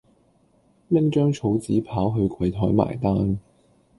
[0.87, 3.37] 拎張草紙跑去櫃枱埋單